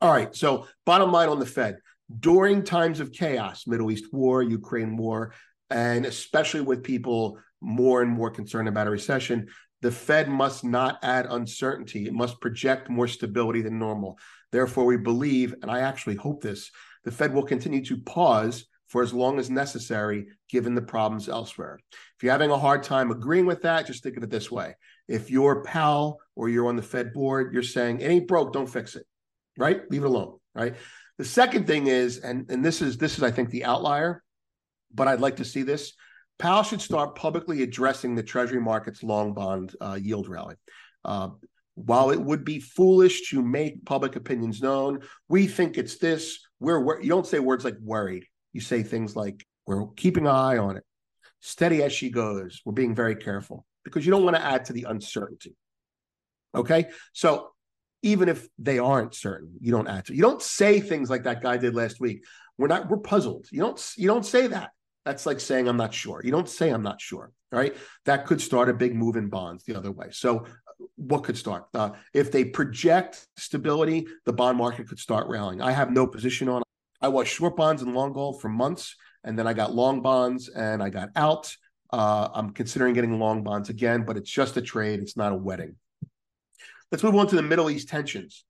All 0.00 0.12
right. 0.12 0.34
So, 0.34 0.66
bottom 0.84 1.10
line 1.10 1.28
on 1.28 1.38
the 1.38 1.46
Fed 1.46 1.78
during 2.20 2.62
times 2.62 3.00
of 3.00 3.12
chaos, 3.12 3.66
Middle 3.66 3.90
East 3.90 4.12
war, 4.12 4.42
Ukraine 4.42 4.96
war, 4.96 5.32
and 5.70 6.06
especially 6.06 6.60
with 6.60 6.82
people 6.84 7.38
more 7.60 8.02
and 8.02 8.10
more 8.10 8.30
concerned 8.30 8.68
about 8.68 8.86
a 8.86 8.90
recession, 8.90 9.48
the 9.82 9.90
Fed 9.90 10.28
must 10.28 10.64
not 10.64 10.98
add 11.02 11.26
uncertainty. 11.26 12.06
It 12.06 12.12
must 12.12 12.40
project 12.40 12.88
more 12.88 13.08
stability 13.08 13.62
than 13.62 13.78
normal. 13.78 14.18
Therefore, 14.52 14.84
we 14.84 14.96
believe, 14.96 15.54
and 15.62 15.70
I 15.70 15.80
actually 15.80 16.16
hope 16.16 16.42
this, 16.42 16.70
the 17.04 17.10
Fed 17.10 17.32
will 17.32 17.42
continue 17.42 17.84
to 17.86 17.98
pause 17.98 18.66
for 18.88 19.02
as 19.02 19.12
long 19.12 19.38
as 19.38 19.50
necessary, 19.50 20.28
given 20.48 20.74
the 20.74 20.82
problems 20.82 21.28
elsewhere. 21.28 21.80
If 21.92 22.22
you're 22.22 22.32
having 22.32 22.50
a 22.50 22.58
hard 22.58 22.82
time 22.82 23.10
agreeing 23.10 23.46
with 23.46 23.62
that, 23.62 23.86
just 23.86 24.02
think 24.02 24.16
of 24.16 24.22
it 24.22 24.30
this 24.30 24.50
way. 24.50 24.76
If 25.08 25.30
you're 25.30 25.64
Powell 25.64 26.20
or 26.36 26.48
you're 26.48 26.68
on 26.68 26.76
the 26.76 26.82
Fed 26.82 27.12
board, 27.12 27.52
you're 27.52 27.62
saying 27.62 28.00
it 28.00 28.06
ain't 28.06 28.28
broke, 28.28 28.52
don't 28.52 28.70
fix 28.70 28.94
it. 28.94 29.04
Right? 29.56 29.82
Leave 29.90 30.02
it 30.02 30.06
alone. 30.06 30.38
Right. 30.54 30.74
The 31.18 31.24
second 31.24 31.66
thing 31.66 31.86
is, 31.86 32.18
and, 32.18 32.50
and 32.50 32.64
this 32.64 32.82
is 32.82 32.98
this 32.98 33.16
is, 33.16 33.22
I 33.22 33.30
think, 33.30 33.50
the 33.50 33.64
outlier, 33.64 34.22
but 34.94 35.08
I'd 35.08 35.20
like 35.20 35.36
to 35.36 35.44
see 35.44 35.62
this. 35.62 35.92
Powell 36.38 36.62
should 36.62 36.82
start 36.82 37.14
publicly 37.14 37.62
addressing 37.62 38.14
the 38.14 38.22
Treasury 38.22 38.60
market's 38.60 39.02
long 39.02 39.32
bond 39.32 39.74
uh, 39.80 39.98
yield 40.00 40.28
rally. 40.28 40.56
Uh, 41.04 41.30
while 41.74 42.10
it 42.10 42.20
would 42.20 42.44
be 42.44 42.58
foolish 42.58 43.30
to 43.30 43.42
make 43.42 43.84
public 43.84 44.16
opinions 44.16 44.62
known, 44.62 45.00
we 45.28 45.46
think 45.46 45.78
it's 45.78 45.96
this. 45.98 46.38
We're, 46.60 47.00
you 47.00 47.08
don't 47.08 47.26
say 47.26 47.38
words 47.38 47.64
like 47.64 47.76
worried. 47.82 48.24
You 48.52 48.60
say 48.60 48.82
things 48.82 49.14
like 49.14 49.46
we're 49.66 49.86
keeping 49.88 50.24
an 50.24 50.34
eye 50.34 50.58
on 50.58 50.76
it, 50.76 50.84
steady 51.40 51.82
as 51.82 51.92
she 51.92 52.10
goes. 52.10 52.62
We're 52.64 52.72
being 52.72 52.94
very 52.94 53.16
careful 53.16 53.66
because 53.84 54.06
you 54.06 54.10
don't 54.10 54.24
want 54.24 54.36
to 54.36 54.44
add 54.44 54.66
to 54.66 54.72
the 54.72 54.86
uncertainty. 54.88 55.54
Okay, 56.54 56.86
so 57.12 57.50
even 58.02 58.28
if 58.28 58.46
they 58.58 58.78
aren't 58.78 59.14
certain, 59.14 59.54
you 59.60 59.72
don't 59.72 59.86
to. 60.04 60.14
You 60.14 60.22
don't 60.22 60.42
say 60.42 60.80
things 60.80 61.10
like 61.10 61.24
that 61.24 61.42
guy 61.42 61.56
did 61.56 61.74
last 61.74 62.00
week. 62.00 62.24
We're 62.58 62.68
not. 62.68 62.88
We're 62.88 62.98
puzzled. 62.98 63.46
You 63.50 63.60
don't. 63.60 63.92
You 63.96 64.08
don't 64.08 64.24
say 64.24 64.46
that. 64.48 64.70
That's 65.04 65.26
like 65.26 65.40
saying 65.40 65.68
I'm 65.68 65.76
not 65.76 65.94
sure. 65.94 66.20
You 66.24 66.32
don't 66.32 66.48
say 66.48 66.70
I'm 66.70 66.82
not 66.82 67.00
sure. 67.00 67.32
Right. 67.52 67.76
That 68.04 68.26
could 68.26 68.40
start 68.40 68.68
a 68.68 68.74
big 68.74 68.94
move 68.94 69.16
in 69.16 69.28
bonds 69.28 69.64
the 69.64 69.76
other 69.76 69.92
way. 69.92 70.08
So 70.10 70.46
what 70.96 71.24
could 71.24 71.36
start? 71.36 71.66
Uh, 71.72 71.90
if 72.12 72.32
they 72.32 72.44
project 72.44 73.26
stability, 73.36 74.06
the 74.24 74.32
bond 74.32 74.58
market 74.58 74.88
could 74.88 74.98
start 74.98 75.28
rallying. 75.28 75.62
I 75.62 75.72
have 75.72 75.90
no 75.90 76.06
position 76.06 76.48
on. 76.48 76.62
I 77.00 77.08
was 77.08 77.28
short 77.28 77.56
bonds 77.56 77.82
and 77.82 77.94
long 77.94 78.12
gold 78.12 78.40
for 78.40 78.48
months, 78.48 78.96
and 79.24 79.38
then 79.38 79.46
I 79.46 79.52
got 79.52 79.74
long 79.74 80.02
bonds 80.02 80.48
and 80.48 80.82
I 80.82 80.90
got 80.90 81.10
out. 81.14 81.54
Uh, 81.92 82.28
I'm 82.34 82.50
considering 82.50 82.94
getting 82.94 83.18
long 83.18 83.42
bonds 83.42 83.68
again, 83.68 84.04
but 84.04 84.16
it's 84.16 84.30
just 84.30 84.56
a 84.56 84.62
trade. 84.62 85.00
It's 85.00 85.16
not 85.16 85.32
a 85.32 85.36
wedding. 85.36 85.76
Let's 86.92 87.02
move 87.02 87.16
on 87.16 87.26
to 87.28 87.36
the 87.36 87.42
Middle 87.42 87.70
East 87.70 87.88
tensions. 87.88 88.44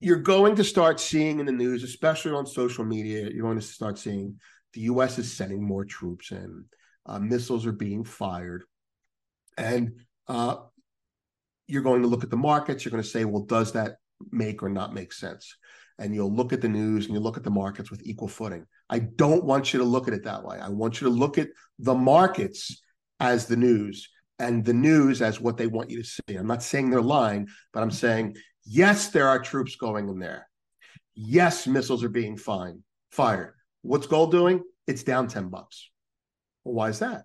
You're 0.00 0.16
going 0.16 0.56
to 0.56 0.64
start 0.64 1.00
seeing 1.00 1.40
in 1.40 1.46
the 1.46 1.52
news, 1.52 1.82
especially 1.82 2.32
on 2.32 2.46
social 2.46 2.84
media, 2.84 3.30
you're 3.30 3.42
going 3.42 3.58
to 3.58 3.64
start 3.64 3.98
seeing 3.98 4.38
the 4.74 4.82
U.S. 4.82 5.18
is 5.18 5.32
sending 5.32 5.62
more 5.62 5.84
troops 5.84 6.32
in. 6.32 6.66
Uh, 7.06 7.18
missiles 7.18 7.64
are 7.64 7.72
being 7.72 8.04
fired. 8.04 8.64
And 9.56 10.00
uh, 10.28 10.56
you're 11.66 11.82
going 11.82 12.02
to 12.02 12.08
look 12.08 12.24
at 12.24 12.30
the 12.30 12.36
markets. 12.36 12.84
You're 12.84 12.90
going 12.90 13.02
to 13.02 13.08
say, 13.08 13.24
well, 13.24 13.44
does 13.44 13.72
that 13.72 13.96
make 14.30 14.62
or 14.62 14.68
not 14.68 14.92
make 14.92 15.14
sense? 15.14 15.56
And 15.98 16.14
you'll 16.14 16.34
look 16.34 16.52
at 16.52 16.60
the 16.60 16.68
news 16.68 17.06
and 17.06 17.14
you 17.14 17.20
look 17.20 17.38
at 17.38 17.44
the 17.44 17.50
markets 17.50 17.90
with 17.90 18.02
equal 18.04 18.28
footing. 18.28 18.66
I 18.90 18.98
don't 18.98 19.44
want 19.44 19.72
you 19.72 19.78
to 19.78 19.84
look 19.86 20.08
at 20.08 20.14
it 20.14 20.24
that 20.24 20.44
way. 20.44 20.58
I 20.58 20.68
want 20.68 21.00
you 21.00 21.08
to 21.08 21.14
look 21.14 21.38
at 21.38 21.48
the 21.78 21.94
markets 21.94 22.82
as 23.18 23.46
the 23.46 23.56
news 23.56 24.10
and 24.38 24.64
the 24.64 24.74
news 24.74 25.22
as 25.22 25.40
what 25.40 25.56
they 25.56 25.66
want 25.66 25.90
you 25.90 26.02
to 26.02 26.08
see. 26.08 26.36
I'm 26.36 26.46
not 26.46 26.62
saying 26.62 26.90
they're 26.90 27.00
lying, 27.00 27.48
but 27.72 27.82
I'm 27.82 27.90
saying, 27.90 28.36
yes, 28.64 29.08
there 29.08 29.28
are 29.28 29.38
troops 29.38 29.76
going 29.76 30.08
in 30.08 30.18
there. 30.18 30.48
Yes, 31.14 31.66
missiles 31.66 32.04
are 32.04 32.10
being 32.10 32.36
fine, 32.36 32.82
fired. 33.10 33.54
What's 33.82 34.06
gold 34.06 34.30
doing? 34.30 34.62
It's 34.86 35.02
down 35.02 35.28
10 35.28 35.48
bucks. 35.48 35.90
Well, 36.64 36.74
why 36.74 36.88
is 36.90 36.98
that? 36.98 37.24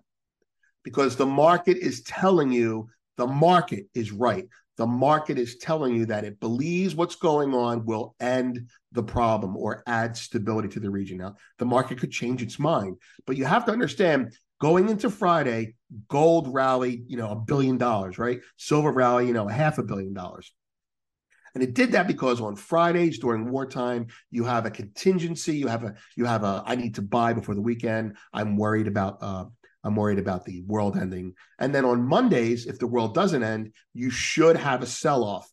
because 0.84 1.16
the 1.16 1.26
market 1.26 1.76
is 1.76 2.02
telling 2.02 2.50
you 2.50 2.88
the 3.16 3.26
market 3.26 3.86
is 3.94 4.12
right. 4.12 4.48
The 4.78 4.86
market 4.86 5.38
is 5.38 5.58
telling 5.58 5.94
you 5.94 6.06
that 6.06 6.24
it 6.24 6.40
believes 6.40 6.94
what's 6.94 7.14
going 7.14 7.54
on 7.54 7.84
will 7.84 8.14
end 8.20 8.68
the 8.92 9.02
problem 9.02 9.56
or 9.56 9.82
add 9.86 10.16
stability 10.16 10.68
to 10.68 10.80
the 10.80 10.90
region. 10.90 11.18
Now, 11.18 11.36
the 11.58 11.66
market 11.66 11.98
could 11.98 12.10
change 12.10 12.42
its 12.42 12.58
mind, 12.58 12.96
but 13.26 13.36
you 13.36 13.44
have 13.44 13.66
to 13.66 13.72
understand 13.72 14.34
going 14.62 14.88
into 14.88 15.10
Friday, 15.10 15.74
gold 16.06 16.46
rallied, 16.54 17.04
you 17.08 17.16
know, 17.16 17.30
a 17.30 17.34
billion 17.34 17.76
dollars, 17.76 18.16
right? 18.16 18.40
Silver 18.56 18.92
rally, 18.92 19.26
you 19.26 19.32
know, 19.32 19.48
a 19.48 19.52
half 19.52 19.78
a 19.78 19.82
billion 19.82 20.14
dollars. 20.14 20.52
And 21.56 21.64
it 21.64 21.74
did 21.74 21.92
that 21.92 22.06
because 22.06 22.40
on 22.40 22.54
Fridays 22.54 23.18
during 23.18 23.50
wartime, 23.50 24.06
you 24.30 24.44
have 24.44 24.64
a 24.64 24.70
contingency. 24.70 25.56
You 25.56 25.66
have 25.66 25.82
a 25.82 25.94
you 26.16 26.26
have 26.26 26.44
a 26.44 26.62
I 26.64 26.76
need 26.76 26.94
to 26.94 27.02
buy 27.02 27.32
before 27.32 27.56
the 27.56 27.60
weekend. 27.60 28.16
I'm 28.32 28.56
worried 28.56 28.86
about 28.86 29.18
uh, 29.20 29.46
I'm 29.82 29.96
worried 29.96 30.20
about 30.20 30.44
the 30.44 30.62
world 30.62 30.96
ending. 30.96 31.34
And 31.58 31.74
then 31.74 31.84
on 31.84 32.06
Mondays, 32.06 32.66
if 32.66 32.78
the 32.78 32.86
world 32.86 33.14
doesn't 33.14 33.42
end, 33.42 33.72
you 33.92 34.10
should 34.10 34.56
have 34.56 34.80
a 34.80 34.86
sell 34.86 35.24
off. 35.24 35.50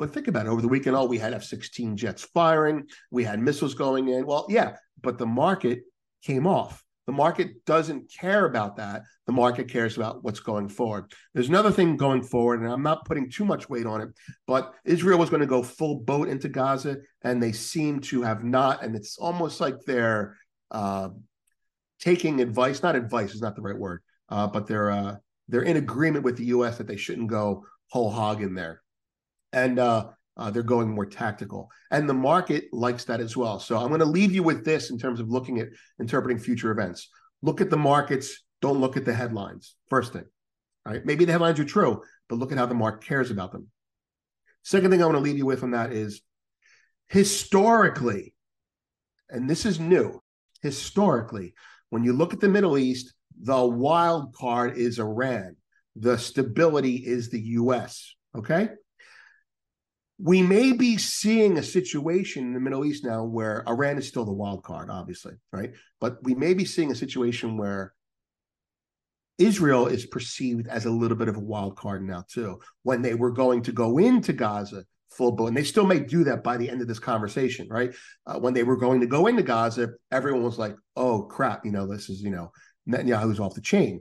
But 0.00 0.12
think 0.12 0.26
about 0.26 0.46
it 0.46 0.48
over 0.48 0.60
the 0.60 0.68
weekend, 0.68 0.96
oh, 0.96 1.04
we 1.04 1.18
had 1.18 1.32
F 1.32 1.44
16 1.44 1.96
jets 1.96 2.24
firing, 2.24 2.88
we 3.12 3.22
had 3.22 3.38
missiles 3.38 3.74
going 3.74 4.08
in. 4.08 4.26
Well, 4.26 4.46
yeah, 4.48 4.76
but 5.00 5.16
the 5.16 5.26
market 5.26 5.84
came 6.22 6.48
off. 6.48 6.82
The 7.06 7.12
market 7.12 7.64
doesn't 7.64 8.10
care 8.12 8.46
about 8.46 8.76
that. 8.76 9.02
The 9.26 9.32
market 9.32 9.68
cares 9.68 9.96
about 9.96 10.24
what's 10.24 10.40
going 10.40 10.68
forward. 10.68 11.12
There's 11.34 11.48
another 11.48 11.70
thing 11.70 11.96
going 11.96 12.22
forward, 12.22 12.60
and 12.60 12.70
I'm 12.70 12.82
not 12.82 13.04
putting 13.04 13.30
too 13.30 13.44
much 13.44 13.68
weight 13.68 13.86
on 13.86 14.00
it, 14.00 14.08
but 14.46 14.74
Israel 14.84 15.18
was 15.18 15.30
going 15.30 15.40
to 15.40 15.46
go 15.46 15.62
full 15.62 16.00
boat 16.00 16.28
into 16.28 16.48
Gaza, 16.48 16.98
and 17.22 17.40
they 17.40 17.52
seem 17.52 18.00
to 18.00 18.22
have 18.22 18.42
not. 18.42 18.82
And 18.82 18.96
it's 18.96 19.18
almost 19.18 19.60
like 19.60 19.80
they're 19.82 20.36
uh, 20.72 21.10
taking 22.00 22.40
advice, 22.40 22.82
not 22.82 22.96
advice 22.96 23.34
is 23.34 23.42
not 23.42 23.54
the 23.54 23.62
right 23.62 23.78
word, 23.78 24.02
uh, 24.28 24.48
but 24.48 24.66
they're 24.66 24.90
uh, 24.90 25.16
they're 25.48 25.62
in 25.62 25.76
agreement 25.76 26.24
with 26.24 26.36
the 26.36 26.46
U.S. 26.46 26.78
that 26.78 26.88
they 26.88 26.96
shouldn't 26.96 27.28
go 27.28 27.64
whole 27.88 28.10
hog 28.10 28.42
in 28.42 28.54
there, 28.54 28.82
and 29.52 29.78
uh, 30.36 30.50
they're 30.50 30.62
going 30.62 30.90
more 30.90 31.06
tactical. 31.06 31.70
And 31.90 32.08
the 32.08 32.14
market 32.14 32.64
likes 32.72 33.04
that 33.04 33.20
as 33.20 33.36
well. 33.36 33.58
So 33.58 33.76
I'm 33.76 33.88
going 33.88 34.00
to 34.00 34.06
leave 34.06 34.32
you 34.32 34.42
with 34.42 34.64
this 34.64 34.90
in 34.90 34.98
terms 34.98 35.20
of 35.20 35.30
looking 35.30 35.60
at 35.60 35.68
interpreting 35.98 36.38
future 36.38 36.70
events. 36.70 37.08
Look 37.42 37.60
at 37.60 37.70
the 37.70 37.76
markets. 37.76 38.42
Don't 38.60 38.80
look 38.80 38.96
at 38.96 39.04
the 39.04 39.14
headlines. 39.14 39.74
First 39.88 40.12
thing, 40.12 40.24
right? 40.84 41.04
Maybe 41.04 41.24
the 41.24 41.32
headlines 41.32 41.60
are 41.60 41.64
true, 41.64 42.02
but 42.28 42.36
look 42.36 42.52
at 42.52 42.58
how 42.58 42.66
the 42.66 42.74
market 42.74 43.06
cares 43.06 43.30
about 43.30 43.52
them. 43.52 43.68
Second 44.62 44.90
thing 44.90 45.02
I 45.02 45.06
want 45.06 45.16
to 45.16 45.22
leave 45.22 45.38
you 45.38 45.46
with 45.46 45.62
on 45.62 45.70
that 45.72 45.92
is 45.92 46.22
historically, 47.08 48.34
and 49.30 49.48
this 49.48 49.64
is 49.64 49.78
new. 49.78 50.20
Historically, 50.62 51.54
when 51.90 52.02
you 52.02 52.12
look 52.12 52.32
at 52.32 52.40
the 52.40 52.48
Middle 52.48 52.76
East, 52.76 53.14
the 53.40 53.64
wild 53.64 54.34
card 54.34 54.76
is 54.76 54.98
Iran. 54.98 55.56
The 55.94 56.18
stability 56.18 56.96
is 56.96 57.30
the 57.30 57.40
US. 57.40 58.14
Okay. 58.36 58.70
We 60.18 60.40
may 60.42 60.72
be 60.72 60.96
seeing 60.96 61.58
a 61.58 61.62
situation 61.62 62.44
in 62.44 62.54
the 62.54 62.60
Middle 62.60 62.84
East 62.84 63.04
now 63.04 63.24
where 63.24 63.62
Iran 63.68 63.98
is 63.98 64.08
still 64.08 64.24
the 64.24 64.32
wild 64.32 64.64
card, 64.64 64.88
obviously, 64.90 65.34
right? 65.52 65.72
But 66.00 66.22
we 66.22 66.34
may 66.34 66.54
be 66.54 66.64
seeing 66.64 66.90
a 66.90 66.96
situation 66.96 67.58
where 67.58 67.92
Israel 69.38 69.86
is 69.86 70.06
perceived 70.06 70.68
as 70.68 70.86
a 70.86 70.90
little 70.90 71.16
bit 71.18 71.28
of 71.28 71.36
a 71.36 71.40
wild 71.40 71.76
card 71.76 72.02
now, 72.02 72.24
too. 72.28 72.60
When 72.82 73.02
they 73.02 73.14
were 73.14 73.30
going 73.30 73.62
to 73.64 73.72
go 73.72 73.98
into 73.98 74.32
Gaza, 74.32 74.84
full 75.16 75.32
blown. 75.32 75.48
And 75.48 75.56
they 75.56 75.64
still 75.64 75.86
may 75.86 76.00
do 76.00 76.24
that 76.24 76.44
by 76.44 76.56
the 76.56 76.68
end 76.68 76.82
of 76.82 76.88
this 76.88 76.98
conversation, 76.98 77.68
right? 77.68 77.94
Uh, 78.26 78.38
when 78.38 78.54
they 78.54 78.62
were 78.62 78.76
going 78.76 79.00
to 79.00 79.06
go 79.06 79.26
into 79.26 79.42
Gaza, 79.42 79.90
everyone 80.12 80.42
was 80.42 80.58
like, 80.58 80.76
"Oh 80.94 81.22
crap, 81.22 81.64
you 81.64 81.72
know, 81.72 81.86
this 81.86 82.08
is 82.08 82.22
you 82.22 82.30
know 82.30 82.52
Netanyahu's 82.88 83.40
off 83.40 83.54
the 83.54 83.60
chain." 83.60 84.00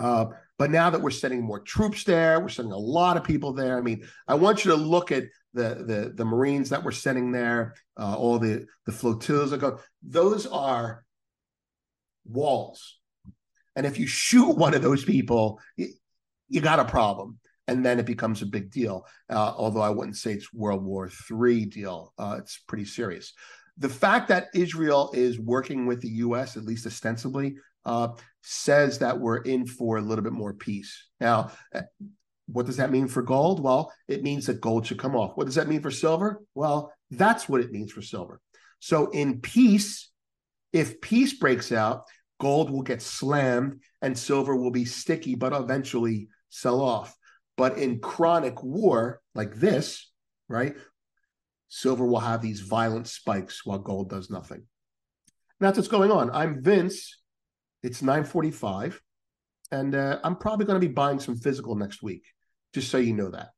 Uh, 0.00 0.26
but 0.58 0.70
now 0.70 0.90
that 0.90 1.00
we're 1.00 1.10
sending 1.10 1.42
more 1.42 1.60
troops 1.60 2.04
there, 2.04 2.40
we're 2.40 2.48
sending 2.48 2.72
a 2.72 2.78
lot 2.78 3.16
of 3.16 3.24
people 3.24 3.52
there. 3.52 3.78
I 3.78 3.82
mean, 3.82 4.06
I 4.26 4.34
want 4.34 4.64
you 4.64 4.72
to 4.72 4.76
look 4.76 5.12
at 5.12 5.24
the 5.54 5.84
the, 5.86 6.12
the 6.14 6.24
Marines 6.24 6.70
that 6.70 6.82
we're 6.82 6.90
sending 6.90 7.30
there, 7.32 7.74
uh, 7.96 8.16
all 8.16 8.38
the 8.38 8.66
the 8.86 8.92
flotillas 8.92 9.50
that 9.50 9.60
go. 9.60 9.78
Those 10.02 10.46
are 10.46 11.04
walls, 12.24 12.98
and 13.76 13.86
if 13.86 13.98
you 13.98 14.06
shoot 14.06 14.56
one 14.56 14.74
of 14.74 14.82
those 14.82 15.04
people, 15.04 15.60
you, 15.76 15.88
you 16.48 16.60
got 16.60 16.80
a 16.80 16.84
problem 16.84 17.38
and 17.68 17.86
then 17.86 18.00
it 18.00 18.06
becomes 18.06 18.42
a 18.42 18.46
big 18.46 18.70
deal. 18.70 19.06
Uh, 19.30 19.54
although 19.56 19.80
I 19.80 19.90
wouldn't 19.90 20.16
say 20.16 20.32
it's 20.32 20.52
World 20.52 20.84
War 20.84 21.08
III 21.30 21.66
deal, 21.66 22.12
uh, 22.18 22.36
it's 22.38 22.58
pretty 22.66 22.84
serious. 22.84 23.32
The 23.78 23.88
fact 23.88 24.28
that 24.28 24.48
Israel 24.54 25.12
is 25.14 25.38
working 25.38 25.86
with 25.86 26.00
the 26.00 26.08
U.S. 26.08 26.56
at 26.56 26.64
least 26.64 26.84
ostensibly 26.84 27.56
uh, 27.84 28.08
says 28.42 28.98
that 28.98 29.20
we're 29.20 29.38
in 29.38 29.66
for 29.66 29.98
a 29.98 30.02
little 30.02 30.24
bit 30.24 30.32
more 30.32 30.54
peace. 30.54 31.06
Now, 31.20 31.52
uh, 31.74 31.82
what 32.46 32.66
does 32.66 32.78
that 32.78 32.90
mean 32.90 33.06
for 33.06 33.22
gold? 33.22 33.62
Well, 33.62 33.92
it 34.08 34.22
means 34.22 34.46
that 34.46 34.60
gold 34.60 34.86
should 34.86 34.98
come 34.98 35.14
off. 35.14 35.36
What 35.36 35.44
does 35.44 35.54
that 35.54 35.68
mean 35.68 35.82
for 35.82 35.90
silver? 35.90 36.42
Well, 36.54 36.92
that's 37.10 37.48
what 37.48 37.60
it 37.60 37.70
means 37.70 37.92
for 37.92 38.02
silver. 38.02 38.40
So, 38.80 39.10
in 39.10 39.40
peace, 39.40 40.10
if 40.72 41.00
peace 41.00 41.34
breaks 41.34 41.70
out, 41.70 42.04
gold 42.40 42.70
will 42.70 42.82
get 42.82 43.02
slammed 43.02 43.80
and 44.02 44.18
silver 44.18 44.56
will 44.56 44.70
be 44.70 44.84
sticky, 44.84 45.34
but 45.34 45.52
eventually 45.52 46.28
sell 46.48 46.80
off. 46.80 47.14
But 47.56 47.78
in 47.78 48.00
chronic 48.00 48.62
war 48.62 49.20
like 49.34 49.54
this, 49.54 50.10
right, 50.48 50.74
silver 51.68 52.06
will 52.06 52.20
have 52.20 52.40
these 52.40 52.60
violent 52.60 53.06
spikes 53.06 53.64
while 53.64 53.78
gold 53.78 54.08
does 54.08 54.30
nothing. 54.30 54.58
And 54.58 55.66
that's 55.66 55.76
what's 55.76 55.88
going 55.88 56.10
on. 56.10 56.30
I'm 56.30 56.62
Vince. 56.62 57.19
It's 57.82 58.02
945. 58.02 59.00
And 59.72 59.94
uh, 59.94 60.18
I'm 60.24 60.36
probably 60.36 60.66
going 60.66 60.80
to 60.80 60.86
be 60.86 60.92
buying 60.92 61.20
some 61.20 61.36
physical 61.36 61.76
next 61.76 62.02
week, 62.02 62.24
just 62.74 62.90
so 62.90 62.98
you 62.98 63.14
know 63.14 63.30
that. 63.30 63.50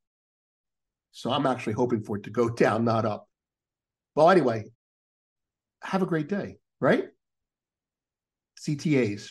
So 1.11 1.31
I'm 1.31 1.45
actually 1.45 1.73
hoping 1.73 2.03
for 2.03 2.17
it 2.17 2.23
to 2.23 2.29
go 2.29 2.49
down, 2.63 2.85
not 2.85 3.05
up. 3.05 3.27
Well, 4.15 4.29
anyway, 4.29 4.65
have 5.81 6.01
a 6.01 6.07
great 6.07 6.29
day, 6.29 6.57
right? 6.79 7.05
CTAs. 8.59 9.29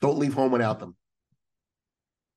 Don't 0.00 0.18
leave 0.18 0.34
home 0.34 0.50
without 0.50 0.80
them. 0.80 0.96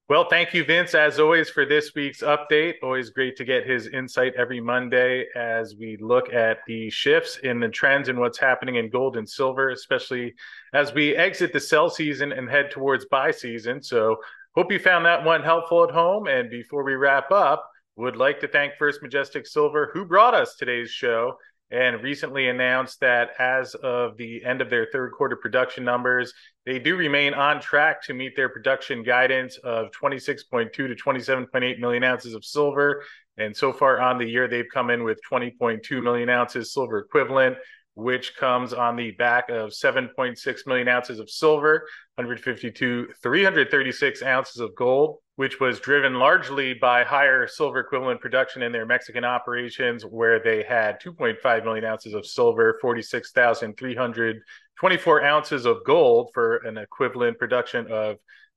Well, 0.08 0.28
thank 0.30 0.54
you, 0.54 0.64
Vince, 0.64 0.94
as 0.94 1.20
always, 1.20 1.50
for 1.50 1.66
this 1.66 1.96
week's 1.96 2.22
update. 2.22 2.76
Always 2.84 3.10
great 3.10 3.36
to 3.38 3.44
get 3.44 3.66
his 3.66 3.88
insight 3.88 4.36
every 4.36 4.62
Monday 4.62 5.26
as 5.36 5.76
we 5.80 5.98
look 6.00 6.32
at 6.32 6.60
the 6.68 6.92
shifts 6.92 7.40
in 7.42 7.60
the 7.60 7.70
trends 7.70 8.08
and 8.08 8.20
what's 8.20 8.38
happening 8.38 8.76
in 8.76 8.92
gold 8.92 9.18
and 9.18 9.28
silver, 9.28 9.72
especially 9.72 10.36
as 10.76 10.94
we 10.94 11.16
exit 11.16 11.54
the 11.54 11.60
sell 11.60 11.90
season 11.90 12.32
and 12.32 12.48
head 12.48 12.70
towards 12.70 13.06
buy 13.06 13.32
season. 13.32 13.82
So, 13.82 14.18
hope 14.54 14.72
you 14.72 14.78
found 14.78 15.08
that 15.08 15.24
one 15.24 15.42
helpful 15.42 15.84
at 15.84 15.90
home. 15.90 16.28
And 16.28 16.52
before 16.52 16.84
we 16.84 16.94
wrap 16.94 17.32
up, 17.32 17.68
would 17.96 18.16
like 18.16 18.40
to 18.42 18.48
thank 18.48 18.76
First 18.78 19.02
Majestic 19.02 19.48
Silver, 19.48 19.90
who 19.92 20.06
brought 20.06 20.36
us 20.36 20.56
today's 20.56 20.92
show 20.92 21.36
and 21.72 22.01
recently 22.03 22.48
announced 22.48 23.00
that 23.00 23.31
as 23.39 23.74
of 23.75 24.17
the 24.17 24.43
end 24.45 24.62
of 24.62 24.69
their 24.69 24.88
third 24.91 25.12
quarter 25.12 25.36
production 25.36 25.84
numbers, 25.84 26.34
they 26.65 26.79
do 26.79 26.95
remain 26.95 27.34
on 27.34 27.60
track 27.60 28.03
to 28.03 28.13
meet 28.13 28.36
their 28.36 28.50
production 28.50 29.03
guidance 29.03 29.57
of 29.57 29.88
26.2 29.91 30.72
to 30.74 30.95
27.8 30.95 31.79
million 31.79 32.03
ounces 32.03 32.34
of 32.34 32.45
silver. 32.45 33.03
And 33.38 33.55
so 33.55 33.74
far 33.74 34.00
on 34.00 34.17
the 34.17 34.25
year, 34.25 34.48
they've 34.48 34.65
come 34.72 34.89
in 34.89 35.03
with 35.03 35.19
20.2 35.29 36.03
million 36.03 36.29
ounces 36.29 36.74
silver 36.74 37.00
equivalent, 37.00 37.57
which 37.95 38.36
comes 38.36 38.72
on 38.74 38.95
the 38.95 39.12
back 39.12 39.50
of 39.50 39.72
7.6 39.72 40.67
million 40.67 40.88
ounces 40.88 41.19
of 41.19 41.29
silver, 41.29 41.88
152, 42.15 43.07
336 43.22 44.24
ounces 44.24 44.62
of 44.62 44.75
gold, 44.75 45.17
which 45.36 45.60
was 45.60 45.82
driven 45.82 46.13
largely 46.15 46.74
by 46.74 47.04
higher 47.04 47.46
silver 47.48 47.82
equivalent 47.82 48.22
production 48.22 48.62
in 48.62 48.72
their 48.72 48.86
Mexican 48.86 49.25
operations, 49.25 50.06
where 50.06 50.39
they 50.39 50.63
had 50.63 51.01
2.5 51.01 51.65
million 51.65 51.84
ounces 51.84 52.13
of 52.13 52.25
silver, 52.25 52.77
46,324 52.82 55.24
ounces 55.24 55.65
of 55.65 55.84
gold 55.86 56.32
for 56.34 56.56
an 56.58 56.77
equivalent 56.77 57.38
production 57.38 57.92
of 57.92 58.15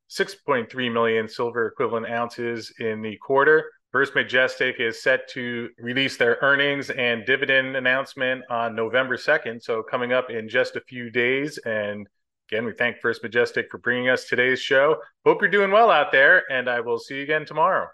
6.3 0.09 0.93
million 0.93 1.29
silver 1.29 1.67
equivalent 1.67 2.09
ounces 2.09 2.73
in 2.79 3.03
the 3.03 3.17
quarter. 3.17 3.73
First 3.91 4.15
Majestic 4.15 4.77
is 4.79 5.03
set 5.03 5.29
to 5.31 5.71
release 5.79 6.17
their 6.17 6.39
earnings 6.43 6.91
and 6.91 7.25
dividend 7.25 7.75
announcement 7.75 8.45
on 8.51 8.77
November 8.77 9.17
2nd. 9.17 9.63
So, 9.63 9.83
coming 9.83 10.13
up 10.13 10.31
in 10.31 10.49
just 10.49 10.77
a 10.77 10.81
few 10.83 11.11
days. 11.11 11.59
And 11.59 12.07
again, 12.51 12.65
we 12.65 12.73
thank 12.73 12.99
First 12.99 13.23
Majestic 13.23 13.71
for 13.71 13.79
bringing 13.79 14.09
us 14.09 14.25
today's 14.25 14.61
show. 14.61 14.97
Hope 15.27 15.43
you're 15.43 15.51
doing 15.51 15.71
well 15.71 15.91
out 15.91 16.13
there, 16.13 16.45
and 16.51 16.69
I 16.69 16.81
will 16.81 16.99
see 16.99 17.17
you 17.17 17.23
again 17.23 17.45
tomorrow. 17.45 17.89